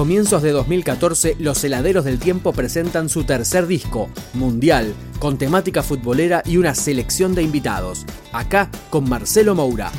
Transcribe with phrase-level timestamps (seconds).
[0.00, 6.42] Comienzos de 2014, los heladeros del tiempo presentan su tercer disco, Mundial, con temática futbolera
[6.46, 8.06] y una selección de invitados.
[8.32, 9.92] Acá con Marcelo Moura.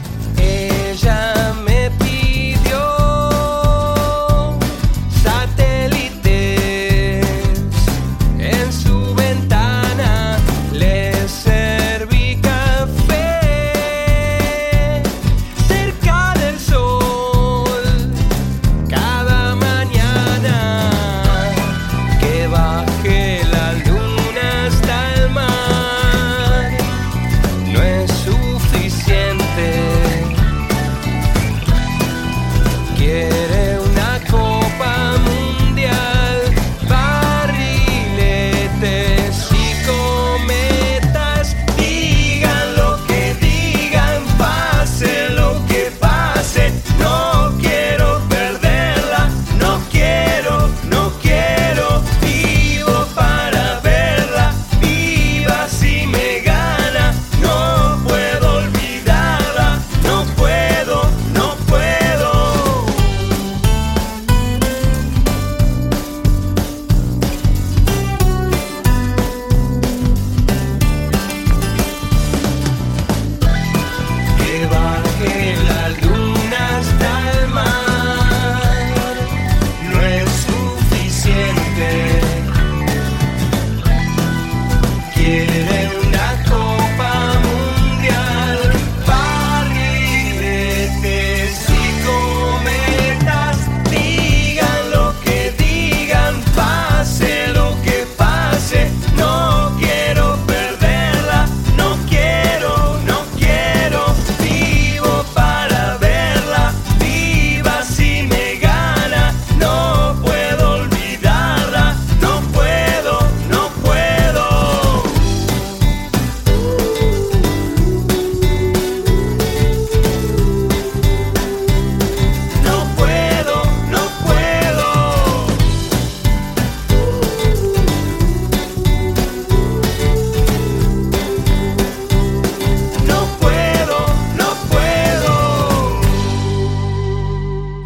[85.32, 85.61] Me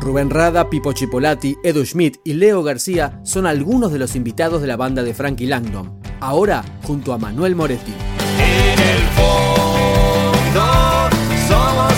[0.05, 4.67] Rubén Rada, Pipo Chipolati, Edu Schmidt y Leo García son algunos de los invitados de
[4.67, 5.99] la banda de Frankie Langdon.
[6.19, 7.95] Ahora junto a Manuel Moretti.
[8.37, 10.61] En el fondo
[11.47, 11.93] somos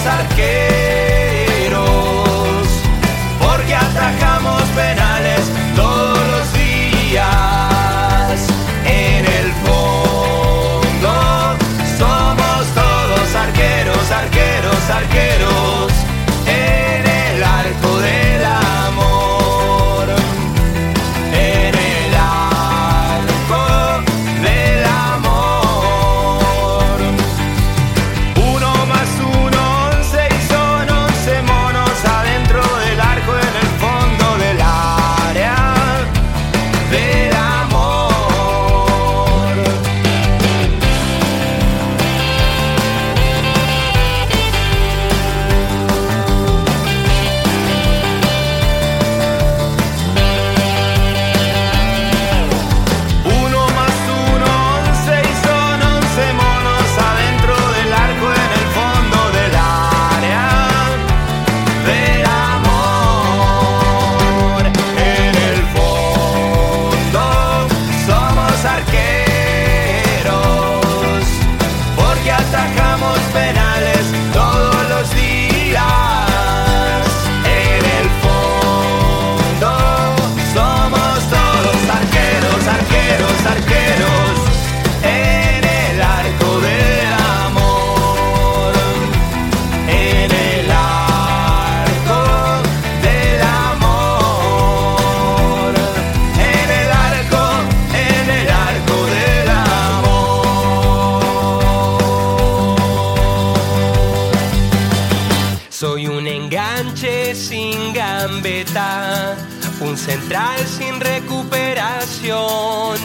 [108.18, 109.36] gambeta,
[109.80, 112.98] un central sin recuperación.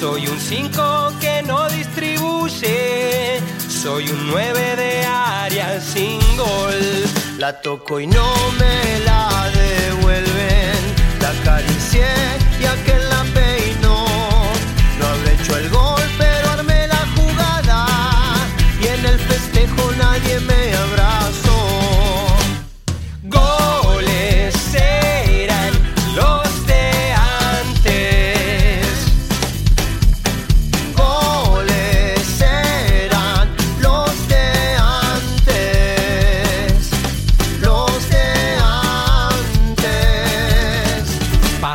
[0.00, 6.80] Soy un 5 que no distribuye, soy un 9 de área sin gol.
[7.38, 10.80] La toco y no me la devuelven,
[11.20, 12.10] la acaricié
[12.60, 12.91] y aquel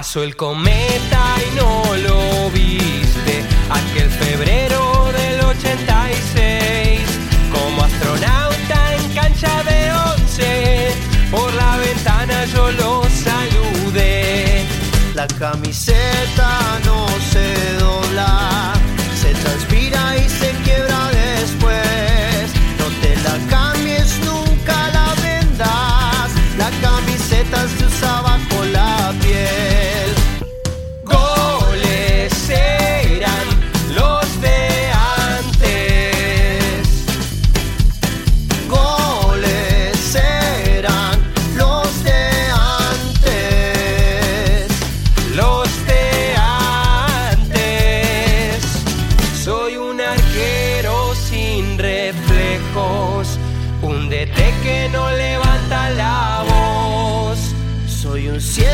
[0.08, 3.44] Pasó el cometa y no lo viste.
[3.70, 7.02] Aquel febrero del 86.
[7.52, 10.96] Como astronauta en cancha de once.
[11.30, 14.66] Por la ventana yo lo saludé.
[15.14, 16.80] La camiseta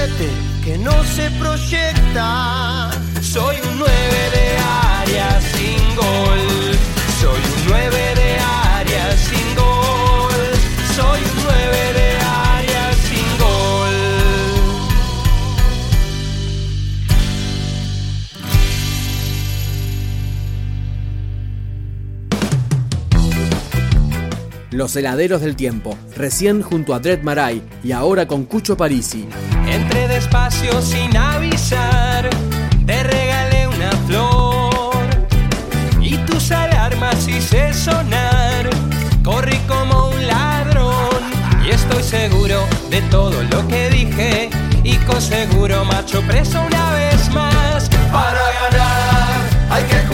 [0.03, 0.29] Soy un 7
[0.65, 2.91] que no se proyecta.
[3.21, 3.91] Soy un 9
[4.33, 6.39] de área sin gol.
[7.21, 10.44] Soy un 9 de área sin gol.
[10.95, 13.95] Soy un 9 de área sin gol.
[24.71, 29.27] Los heladeros del tiempo, recién junto a Dred Maray y ahora con Cucho Parisi.
[29.73, 32.29] Entré despacio sin avisar,
[32.85, 35.07] te regalé una flor
[35.99, 38.69] y tus alarmas hice sonar.
[39.23, 41.23] Corrí como un ladrón
[41.65, 44.51] y estoy seguro de todo lo que dije
[44.83, 47.89] y con seguro macho preso una vez más.
[48.11, 49.39] Para ganar
[49.71, 50.12] hay que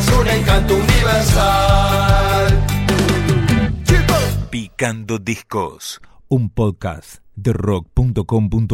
[0.00, 2.66] es un encanto universal.
[4.50, 8.68] Picando Discos, un podcast de rock.com.ar